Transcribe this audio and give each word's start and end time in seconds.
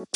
Bom 0.00 0.06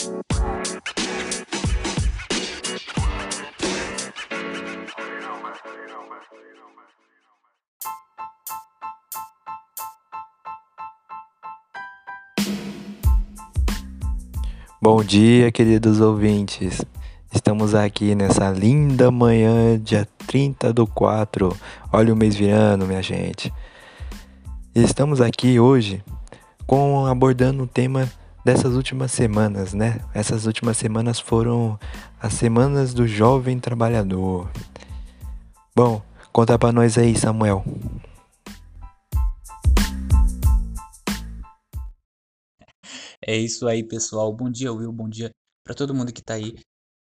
dia, 15.04 15.53
queridos 15.53 16.00
ouvintes. 16.00 16.82
Estamos 17.30 17.74
aqui 17.74 18.14
nessa 18.14 18.50
linda 18.50 19.10
manhã, 19.10 19.78
dia 19.78 20.08
30 20.26 20.72
do 20.72 20.86
4. 20.86 21.54
Olha 21.92 22.14
o 22.14 22.16
mês 22.16 22.34
virando, 22.34 22.86
minha 22.86 23.02
gente. 23.02 23.52
Estamos 24.74 25.20
aqui 25.20 25.60
hoje 25.60 26.02
com 26.66 27.04
abordando 27.04 27.64
o 27.64 27.66
tema 27.66 28.10
dessas 28.45 28.74
últimas 28.74 29.11
semanas, 29.11 29.72
né? 29.72 30.00
Essas 30.12 30.44
últimas 30.46 30.76
semanas 30.76 31.18
foram 31.18 31.79
as 32.21 32.34
semanas 32.34 32.93
do 32.93 33.07
jovem 33.07 33.59
trabalhador. 33.59 34.51
Bom, 35.75 36.03
conta 36.33 36.59
para 36.59 36.73
nós 36.73 36.98
aí, 36.98 37.17
Samuel. 37.17 37.65
É 43.27 43.34
isso 43.37 43.67
aí, 43.67 43.83
pessoal. 43.83 44.30
Bom 44.37 44.51
dia, 44.51 44.70
Will. 44.73 44.92
Bom 44.92 45.09
dia 45.09 45.31
para 45.65 45.75
todo 45.75 45.95
mundo 45.95 46.12
que 46.12 46.23
tá 46.23 46.34
aí 46.34 46.53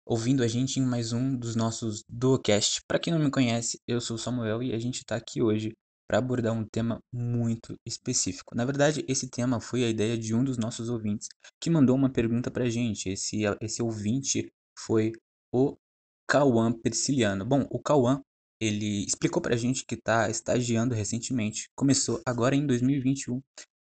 ouvindo 0.05 0.43
a 0.43 0.49
gente 0.49 0.79
em 0.79 0.85
mais 0.85 1.13
um 1.13 1.35
dos 1.35 1.57
nossos 1.57 2.05
Duocast. 2.07 2.83
Para 2.87 2.99
quem 2.99 3.13
não 3.13 3.21
me 3.21 3.31
conhece, 3.31 3.79
eu 3.89 3.99
sou 3.99 4.17
o 4.17 4.19
Samuel 4.19 4.63
e 4.63 4.75
a 4.75 4.79
gente 4.79 5.05
tá 5.07 5.17
aqui 5.17 5.41
hoje 5.41 5.73
para 6.13 6.19
abordar 6.19 6.53
um 6.53 6.67
tema 6.67 7.03
muito 7.11 7.75
específico. 7.87 8.55
Na 8.55 8.67
verdade, 8.67 9.03
esse 9.09 9.31
tema 9.31 9.59
foi 9.59 9.83
a 9.83 9.89
ideia 9.89 10.19
de 10.19 10.35
um 10.35 10.45
dos 10.45 10.59
nossos 10.59 10.91
ouvintes 10.91 11.27
que 11.59 11.71
mandou 11.71 11.97
uma 11.97 12.13
pergunta 12.13 12.51
pra 12.51 12.69
gente. 12.69 13.09
Esse, 13.09 13.45
esse 13.63 13.83
ouvinte 13.83 14.53
foi 14.79 15.13
o 15.51 15.75
Cauã 16.29 16.71
Persiliano. 16.71 17.47
Bom, 17.47 17.67
o 17.71 17.81
Cauã, 17.81 18.21
ele 18.61 19.07
explicou 19.07 19.41
pra 19.41 19.57
gente 19.57 19.87
que 19.87 19.97
tá 19.97 20.29
estagiando 20.29 20.95
recentemente, 20.95 21.71
começou 21.75 22.21
agora 22.27 22.55
em 22.55 22.67
2021 22.67 23.41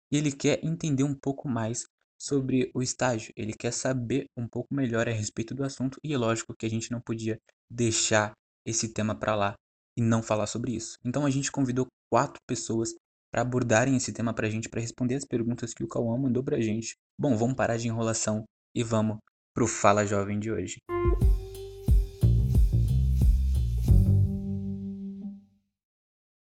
e 0.10 0.16
ele 0.16 0.32
quer 0.32 0.64
entender 0.64 1.04
um 1.04 1.14
pouco 1.14 1.50
mais 1.50 1.84
sobre 2.18 2.72
o 2.74 2.82
estágio. 2.82 3.34
Ele 3.36 3.52
quer 3.52 3.74
saber 3.74 4.28
um 4.38 4.48
pouco 4.48 4.74
melhor 4.74 5.06
a 5.10 5.12
respeito 5.12 5.54
do 5.54 5.66
assunto 5.66 6.00
e 6.02 6.14
é 6.14 6.18
lógico 6.18 6.56
que 6.58 6.66
a 6.66 6.70
gente 6.70 6.92
não 6.92 7.02
podia 7.02 7.38
deixar 7.70 8.32
esse 8.66 8.88
tema 8.94 9.14
para 9.14 9.36
lá 9.36 9.54
e 9.98 10.02
não 10.02 10.24
falar 10.24 10.48
sobre 10.48 10.74
isso. 10.74 10.98
Então 11.04 11.26
a 11.26 11.30
gente 11.30 11.52
convidou 11.52 11.88
quatro 12.12 12.40
pessoas 12.48 12.94
para 13.32 13.42
abordarem 13.42 13.96
esse 13.96 14.12
tema 14.12 14.34
para 14.34 14.48
a 14.48 14.50
gente, 14.50 14.68
para 14.68 14.82
responder 14.82 15.16
as 15.16 15.26
perguntas 15.26 15.74
que 15.74 15.84
o 15.84 15.88
Cauã 15.88 16.18
mandou 16.18 16.44
para 16.44 16.58
a 16.58 16.62
gente. 16.62 16.96
Bom, 17.18 17.38
vamos 17.38 17.56
parar 17.56 17.78
de 17.78 17.88
enrolação 17.88 18.44
e 18.76 18.84
vamos 18.84 19.18
pro 19.54 19.68
Fala 19.68 20.06
Jovem 20.06 20.40
de 20.40 20.52
hoje. 20.52 20.78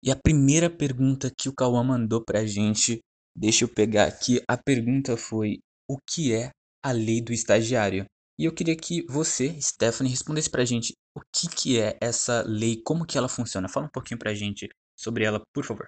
E 0.03 0.11
a 0.11 0.17
primeira 0.17 0.69
pergunta 0.69 1.31
que 1.39 1.49
o 1.49 1.55
Cauã 1.55 1.83
mandou 1.83 2.23
para 2.23 2.41
a 2.41 2.47
gente 2.47 3.01
Deixa 3.37 3.65
eu 3.65 3.69
pegar 3.69 4.07
aqui. 4.07 4.41
A 4.49 4.57
pergunta 4.57 5.17
foi: 5.17 5.59
o 5.89 5.99
que 5.99 6.33
é 6.33 6.51
a 6.85 6.93
lei 6.93 7.21
do 7.21 7.33
estagiário? 7.33 8.05
E 8.39 8.45
eu 8.45 8.53
queria 8.53 8.77
que 8.77 9.05
você, 9.09 9.61
Stephanie, 9.61 10.11
respondesse 10.11 10.51
pra 10.51 10.65
gente 10.65 10.93
o 11.17 11.21
que, 11.33 11.49
que 11.49 11.81
é 11.81 11.97
essa 12.01 12.43
lei, 12.47 12.81
como 12.85 13.07
que 13.07 13.19
ela 13.19 13.29
funciona. 13.29 13.69
Fala 13.69 13.87
um 13.87 13.93
pouquinho 13.93 14.19
pra 14.19 14.35
gente 14.35 14.69
sobre 14.97 15.25
ela, 15.25 15.43
por 15.53 15.65
favor. 15.65 15.87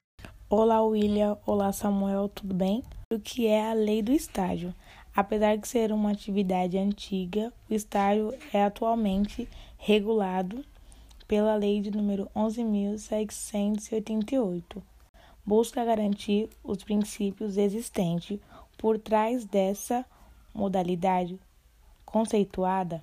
Olá, 0.48 0.80
William. 0.82 1.36
Olá, 1.46 1.72
Samuel. 1.72 2.28
Tudo 2.28 2.54
bem? 2.54 2.84
O 3.12 3.18
que 3.18 3.46
é 3.46 3.70
a 3.70 3.74
lei 3.74 4.02
do 4.02 4.12
estágio? 4.12 4.72
Apesar 5.14 5.56
de 5.56 5.66
ser 5.66 5.90
uma 5.92 6.12
atividade 6.12 6.78
antiga, 6.78 7.52
o 7.70 7.74
estágio 7.74 8.34
é 8.52 8.62
atualmente 8.62 9.48
regulado 9.78 10.62
pela 11.26 11.56
lei 11.56 11.80
de 11.80 11.90
número 11.90 12.28
11.688 12.36 14.82
busca 15.46 15.84
garantir 15.84 16.50
os 16.64 16.82
princípios 16.82 17.56
existentes 17.56 18.40
por 18.76 18.98
trás 18.98 19.44
dessa 19.44 20.04
modalidade 20.52 21.38
conceituada 22.04 23.00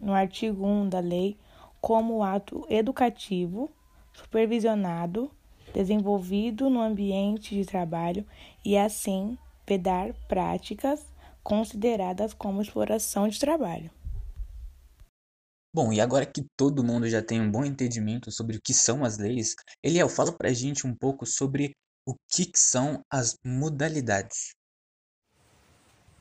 no 0.00 0.14
artigo 0.14 0.66
1 0.66 0.88
da 0.88 1.00
lei 1.00 1.36
como 1.78 2.22
ato 2.22 2.66
educativo, 2.70 3.70
supervisionado, 4.16 5.30
desenvolvido 5.74 6.70
no 6.70 6.80
ambiente 6.80 7.54
de 7.54 7.64
trabalho 7.64 8.26
e 8.64 8.76
assim 8.76 9.36
vedar 9.66 10.14
práticas 10.26 11.04
consideradas 11.42 12.32
como 12.32 12.62
exploração 12.62 13.28
de 13.28 13.38
trabalho. 13.38 13.90
Bom, 15.74 15.92
e 15.92 16.00
agora 16.00 16.24
que 16.24 16.42
todo 16.56 16.82
mundo 16.82 17.06
já 17.06 17.22
tem 17.22 17.40
um 17.40 17.50
bom 17.50 17.64
entendimento 17.64 18.32
sobre 18.32 18.56
o 18.56 18.60
que 18.62 18.72
são 18.72 19.04
as 19.04 19.18
leis, 19.18 19.54
Eliel, 19.82 20.08
fala 20.08 20.32
pra 20.32 20.52
gente 20.52 20.86
um 20.86 20.94
pouco 20.94 21.26
sobre 21.26 21.72
o 22.08 22.14
que, 22.30 22.46
que 22.46 22.58
são 22.58 23.02
as 23.10 23.36
modalidades. 23.44 24.54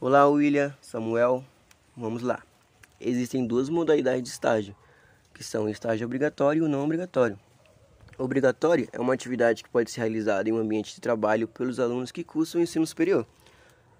Olá, 0.02 0.28
William, 0.28 0.76
Samuel, 0.82 1.44
vamos 1.96 2.22
lá. 2.22 2.44
Existem 3.00 3.48
duas 3.48 3.70
modalidades 3.70 4.24
de 4.24 4.30
estágio, 4.30 4.76
que 5.34 5.44
são 5.44 5.66
o 5.66 5.70
estágio 5.70 6.06
obrigatório 6.06 6.64
e 6.64 6.66
o 6.66 6.70
não 6.70 6.84
obrigatório. 6.84 7.40
Obrigatório 8.18 8.88
é 8.94 9.00
uma 9.00 9.14
atividade 9.14 9.62
que 9.62 9.70
pode 9.70 9.92
ser 9.92 10.00
realizada 10.00 10.48
em 10.50 10.54
um 10.54 10.58
ambiente 10.58 10.96
de 10.96 11.02
trabalho 11.02 11.50
pelos 11.50 11.82
alunos 11.82 12.14
que 12.14 12.24
cursam 12.24 12.62
o 12.62 12.64
ensino 12.64 12.88
superior. 12.88 13.28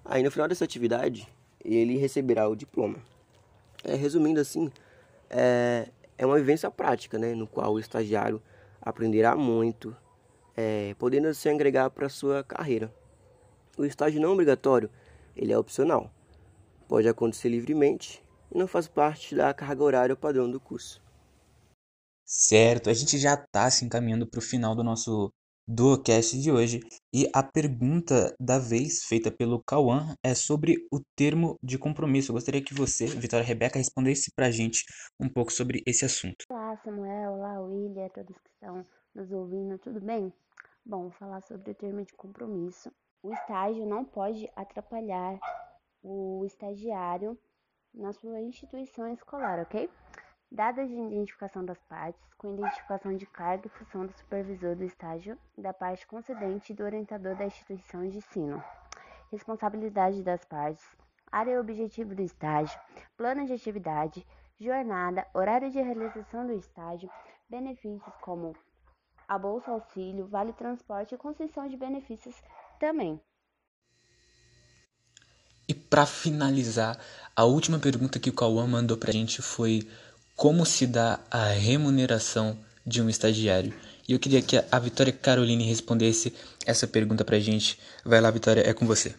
Aí, 0.02 0.22
no 0.22 0.30
final 0.30 0.48
dessa 0.48 0.64
atividade, 0.64 1.28
ele 1.62 1.98
receberá 1.98 2.48
o 2.48 2.56
diploma. 2.56 2.96
É, 3.84 3.94
resumindo 3.94 4.40
assim, 4.40 4.72
é, 5.28 5.90
é 6.16 6.24
uma 6.24 6.36
vivência 6.36 6.70
prática, 6.70 7.18
né, 7.18 7.34
no 7.34 7.46
qual 7.46 7.74
o 7.74 7.78
estagiário 7.78 8.40
aprenderá 8.80 9.36
muito, 9.36 9.94
é, 10.56 10.94
podendo 10.98 11.34
se 11.34 11.50
agregar 11.50 11.90
para 11.90 12.06
a 12.06 12.10
sua 12.10 12.42
carreira. 12.42 12.90
O 13.76 13.84
estágio 13.84 14.18
não 14.18 14.32
obrigatório, 14.32 14.88
ele 15.36 15.52
é 15.52 15.58
opcional, 15.58 16.10
pode 16.88 17.06
acontecer 17.06 17.50
livremente 17.50 18.24
e 18.50 18.56
não 18.56 18.66
faz 18.66 18.88
parte 18.88 19.34
da 19.34 19.52
carga 19.52 19.84
horária 19.84 20.16
padrão 20.16 20.50
do 20.50 20.58
curso. 20.58 21.04
Certo, 22.28 22.90
a 22.90 22.92
gente 22.92 23.18
já 23.18 23.34
está 23.34 23.70
se 23.70 23.84
encaminhando 23.84 24.26
para 24.26 24.38
o 24.38 24.42
final 24.42 24.74
do 24.74 24.82
nosso 24.82 25.32
do 25.64 26.00
cast 26.02 26.40
de 26.40 26.50
hoje. 26.50 26.80
E 27.14 27.30
a 27.32 27.40
pergunta 27.40 28.34
da 28.40 28.58
vez, 28.58 29.04
feita 29.04 29.30
pelo 29.30 29.62
Cauã, 29.62 30.12
é 30.24 30.34
sobre 30.34 30.86
o 30.92 31.00
termo 31.16 31.56
de 31.62 31.78
compromisso. 31.78 32.32
Eu 32.32 32.34
gostaria 32.34 32.62
que 32.62 32.74
você, 32.74 33.06
Vitória 33.06 33.46
Rebeca, 33.46 33.78
respondesse 33.78 34.32
para 34.34 34.46
a 34.46 34.50
gente 34.50 34.84
um 35.20 35.28
pouco 35.28 35.52
sobre 35.52 35.84
esse 35.86 36.04
assunto. 36.04 36.44
Olá, 36.50 36.76
Samuel. 36.84 37.34
Olá, 37.34 37.60
William, 37.60 38.08
todos 38.08 38.36
que 38.38 38.50
estão 38.54 38.84
nos 39.14 39.30
ouvindo, 39.30 39.78
tudo 39.78 40.00
bem? 40.00 40.32
Bom, 40.84 41.12
falar 41.12 41.42
sobre 41.42 41.70
o 41.70 41.74
termo 41.76 42.04
de 42.04 42.12
compromisso. 42.14 42.90
O 43.22 43.32
estágio 43.32 43.86
não 43.86 44.04
pode 44.04 44.50
atrapalhar 44.56 45.38
o 46.02 46.44
estagiário 46.44 47.38
na 47.94 48.12
sua 48.12 48.40
instituição 48.40 49.12
escolar, 49.12 49.60
ok? 49.60 49.88
Dados 50.50 50.88
de 50.88 50.94
identificação 50.94 51.64
das 51.64 51.82
partes, 51.88 52.22
com 52.38 52.54
identificação 52.54 53.16
de 53.16 53.26
cargo 53.26 53.66
e 53.66 53.68
função 53.68 54.06
do 54.06 54.12
supervisor 54.12 54.76
do 54.76 54.84
estágio, 54.84 55.36
da 55.58 55.72
parte 55.72 56.06
concedente 56.06 56.72
e 56.72 56.76
do 56.76 56.84
orientador 56.84 57.34
da 57.34 57.46
instituição 57.46 58.08
de 58.08 58.18
ensino. 58.18 58.62
Responsabilidade 59.32 60.22
das 60.22 60.44
partes, 60.44 60.84
área 61.32 61.50
e 61.50 61.58
objetivo 61.58 62.14
do 62.14 62.22
estágio, 62.22 62.78
plano 63.16 63.44
de 63.44 63.54
atividade, 63.54 64.24
jornada, 64.58 65.26
horário 65.34 65.68
de 65.68 65.80
realização 65.80 66.46
do 66.46 66.52
estágio, 66.52 67.10
benefícios 67.50 68.14
como 68.20 68.54
a 69.28 69.36
bolsa 69.36 69.72
auxílio, 69.72 70.28
vale 70.28 70.52
transporte 70.52 71.14
e 71.14 71.18
concessão 71.18 71.66
de 71.66 71.76
benefícios 71.76 72.40
também. 72.78 73.20
E 75.68 75.74
para 75.74 76.06
finalizar, 76.06 76.96
a 77.34 77.44
última 77.44 77.80
pergunta 77.80 78.20
que 78.20 78.30
o 78.30 78.32
Cauã 78.32 78.68
mandou 78.68 78.96
para 78.96 79.10
a 79.10 79.12
gente 79.12 79.42
foi 79.42 79.80
como 80.36 80.66
se 80.66 80.86
dá 80.86 81.18
a 81.30 81.46
remuneração 81.46 82.58
de 82.86 83.00
um 83.00 83.08
estagiário. 83.08 83.72
E 84.06 84.12
eu 84.12 84.18
queria 84.18 84.42
que 84.42 84.62
a 84.70 84.78
Vitória 84.78 85.12
Caroline 85.12 85.64
respondesse 85.64 86.36
essa 86.66 86.86
pergunta 86.86 87.24
pra 87.24 87.40
gente. 87.40 87.80
Vai 88.04 88.20
lá, 88.20 88.30
Vitória, 88.30 88.60
é 88.68 88.74
com 88.74 88.86
você. 88.86 89.14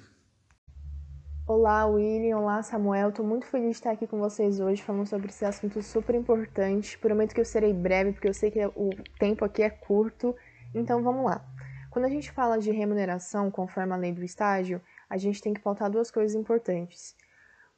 Olá, 1.48 1.88
William. 1.88 2.38
Olá, 2.38 2.62
Samuel. 2.62 3.10
Estou 3.10 3.26
muito 3.26 3.48
feliz 3.48 3.72
de 3.72 3.76
estar 3.78 3.92
aqui 3.92 4.06
com 4.06 4.20
vocês 4.20 4.60
hoje 4.60 4.84
falando 4.84 5.08
sobre 5.08 5.30
esse 5.30 5.44
assunto 5.44 5.82
super 5.82 6.14
importante. 6.14 6.98
Prometo 7.00 7.34
que 7.34 7.42
eu 7.42 7.46
serei 7.46 7.74
breve, 7.74 8.12
porque 8.12 8.28
eu 8.28 8.34
sei 8.34 8.52
que 8.52 8.64
o 8.76 8.92
tempo 9.18 9.44
aqui 9.44 9.64
é 9.64 9.72
curto. 9.72 10.36
Então 10.76 11.02
vamos 11.02 11.26
lá. 11.26 11.44
Quando 11.90 12.06
a 12.06 12.10
gente 12.10 12.32
fala 12.32 12.60
de 12.60 12.70
remuneração, 12.70 13.50
conforme 13.50 13.92
a 13.92 13.98
lei 13.98 14.14
do 14.14 14.24
estágio, 14.24 14.80
a 15.10 15.18
gente 15.18 15.42
tem 15.42 15.54
que 15.54 15.62
pautar 15.62 15.90
duas 15.90 16.12
coisas 16.12 16.36
importantes. 16.40 17.16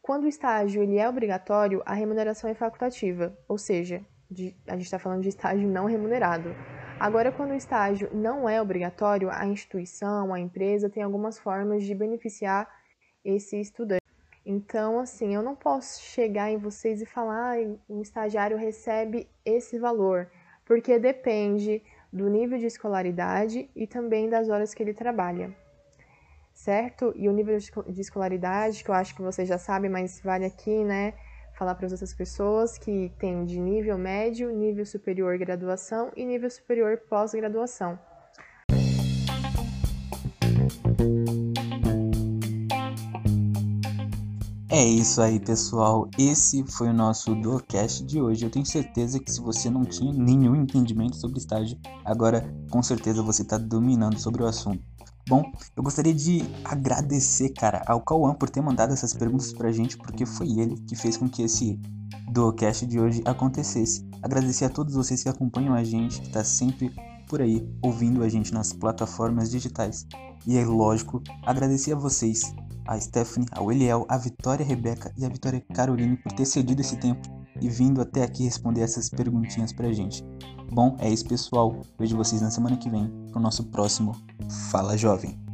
Quando 0.10 0.24
o 0.24 0.28
estágio 0.28 0.82
ele 0.82 0.98
é 0.98 1.08
obrigatório, 1.08 1.84
a 1.86 1.94
remuneração 1.94 2.50
é 2.50 2.56
facultativa, 2.56 3.38
ou 3.48 3.60
seja, 3.60 4.04
de, 4.28 4.58
a 4.68 4.72
gente 4.72 4.86
está 4.86 4.98
falando 4.98 5.22
de 5.22 5.30
estágio 5.30 5.70
não 5.70 5.86
remunerado. 5.86 6.50
Agora, 7.00 7.32
quando 7.32 7.52
o 7.52 7.56
estágio 7.56 8.10
não 8.12 8.50
é 8.50 8.60
obrigatório, 8.60 9.30
a 9.30 9.46
instituição, 9.46 10.34
a 10.34 10.40
empresa 10.40 10.90
tem 10.90 11.04
algumas 11.04 11.38
formas 11.38 11.84
de 11.84 11.94
beneficiar 11.94 12.68
esse 13.24 13.62
estudante. 13.62 14.02
Então, 14.44 15.00
assim, 15.00 15.36
eu 15.36 15.44
não 15.44 15.56
posso 15.56 16.02
chegar 16.02 16.50
em 16.50 16.58
vocês 16.58 17.04
e 17.04 17.06
falar, 17.06 17.60
ah, 17.60 17.78
um 17.88 18.02
estagiário 18.02 18.58
recebe 18.58 19.30
esse 19.46 19.78
valor, 19.78 20.28
porque 20.66 20.98
depende 20.98 21.84
do 22.12 22.28
nível 22.28 22.58
de 22.58 22.66
escolaridade 22.66 23.70
e 23.76 23.86
também 23.86 24.28
das 24.28 24.50
horas 24.50 24.74
que 24.74 24.82
ele 24.82 24.96
trabalha, 24.96 25.56
certo? 26.60 27.14
E 27.16 27.30
o 27.30 27.32
nível 27.32 27.58
de 27.58 28.02
escolaridade, 28.02 28.84
que 28.84 28.90
eu 28.90 28.96
acho 28.96 29.16
que 29.16 29.22
vocês 29.22 29.48
já 29.48 29.58
sabem, 29.58 29.90
mas 29.90 30.20
vale 30.22 30.46
aqui, 30.46 30.84
né, 30.84 31.14
falar 31.58 31.74
para 31.74 31.86
as 31.86 31.94
outras 31.94 32.14
pessoas 32.14 32.78
que 32.78 33.12
tem 33.18 33.46
de 33.46 33.58
nível 33.58 33.98
médio, 33.98 34.52
nível 34.52 34.86
superior 34.86 35.38
graduação 35.38 36.12
e 36.18 36.26
nível 36.26 36.50
superior 36.50 36.98
pós-graduação. 37.10 37.98
É 44.72 44.84
isso 44.84 45.22
aí, 45.22 45.40
pessoal. 45.40 46.10
Esse 46.18 46.64
foi 46.66 46.90
o 46.90 46.94
nosso 46.94 47.36
Duocast 47.36 48.06
de 48.06 48.22
hoje. 48.22 48.46
Eu 48.46 48.52
tenho 48.52 48.66
certeza 48.66 49.20
que 49.20 49.32
se 49.32 49.42
você 49.42 49.70
não 49.70 49.84
tinha 49.84 50.14
nenhum 50.14 50.56
entendimento 50.56 51.16
sobre 51.16 51.40
estágio, 51.40 51.78
agora 52.06 52.54
com 52.70 52.84
certeza 52.84 53.24
você 53.24 53.42
está 53.42 53.58
dominando 53.58 54.20
sobre 54.20 54.44
o 54.44 54.46
assunto. 54.46 54.84
Bom, 55.28 55.44
eu 55.76 55.84
gostaria 55.84 56.14
de 56.14 56.42
agradecer, 56.64 57.50
cara, 57.50 57.84
ao 57.86 58.02
Cauã 58.02 58.34
por 58.34 58.50
ter 58.50 58.62
mandado 58.62 58.94
essas 58.94 59.14
perguntas 59.14 59.54
pra 59.54 59.72
gente, 59.72 59.98
porque 59.98 60.26
foi 60.26 60.60
ele 60.60 60.78
que 60.88 60.96
fez 60.96 61.18
com 61.18 61.30
que 61.30 61.44
esse 61.44 61.80
Duocast 62.32 62.86
de 62.86 63.00
hoje 63.00 63.22
acontecesse. 63.26 64.08
Agradecer 64.22 64.66
a 64.66 64.70
todos 64.70 64.94
vocês 64.94 65.22
que 65.22 65.30
acompanham 65.30 65.74
a 65.74 65.84
gente, 65.84 66.22
que 66.22 66.30
tá 66.30 66.44
sempre 66.44 66.94
por 67.28 67.42
aí 67.42 67.68
ouvindo 67.82 68.24
a 68.24 68.30
gente 68.30 68.54
nas 68.54 68.74
plataformas 68.74 69.50
digitais. 69.52 70.08
E 70.48 70.58
é 70.58 70.66
lógico, 70.66 71.22
agradecer 71.44 71.94
a 71.94 71.96
vocês 71.96 72.54
a 72.88 73.00
Stephanie, 73.00 73.48
ao 73.52 73.72
Eliel, 73.72 74.06
a 74.10 74.18
Vitória 74.18 74.66
Rebeca 74.66 75.14
e 75.16 75.24
a 75.24 75.30
Vitória 75.30 75.64
Caroline 75.74 76.18
por 76.18 76.32
ter 76.32 76.46
cedido 76.46 76.82
esse 76.82 76.98
tempo 76.98 77.39
e 77.62 77.70
vindo 77.70 78.02
até 78.02 78.24
aqui 78.24 78.44
responder 78.44 78.82
essas 78.82 79.10
perguntinhas 79.10 79.74
pra 79.74 79.92
gente. 79.92 80.24
Bom, 80.72 80.96
é 81.00 81.10
isso 81.10 81.28
pessoal. 81.28 81.82
Vejo 81.98 82.18
vocês 82.18 82.42
na 82.42 82.52
semana 82.52 82.78
que 82.78 82.90
vem 82.90 83.10
pro 83.32 83.42
nosso 83.42 83.66
próximo 83.66 84.16
Fala 84.72 84.98
Jovem. 84.98 85.49